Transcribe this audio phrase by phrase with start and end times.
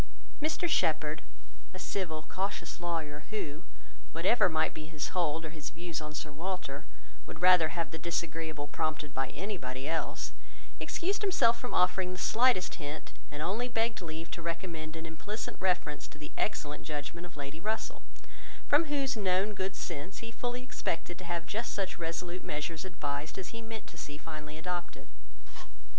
[0.41, 1.21] Mr Shepherd,
[1.75, 3.65] a civil, cautious lawyer, who,
[4.13, 6.87] whatever might be his hold or his views on Sir Walter,
[7.27, 10.31] would rather have the disagreeable prompted by anybody else,
[10.79, 15.55] excused himself from offering the slightest hint, and only begged leave to recommend an implicit
[15.59, 18.01] reference to the excellent judgement of Lady Russell,
[18.67, 23.37] from whose known good sense he fully expected to have just such resolute measures advised
[23.37, 25.09] as he meant to see finally adopted.